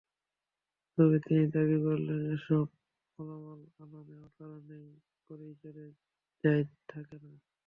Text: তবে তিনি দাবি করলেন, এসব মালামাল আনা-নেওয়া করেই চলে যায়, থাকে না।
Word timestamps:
তবে 0.97 1.17
তিনি 1.19 1.43
দাবি 1.53 1.77
করলেন, 1.85 2.21
এসব 2.35 2.65
মালামাল 3.19 3.61
আনা-নেওয়া 3.81 4.29
করেই 5.29 5.53
চলে 5.61 5.85
যায়, 6.43 6.63
থাকে 6.89 7.15
না। 7.23 7.31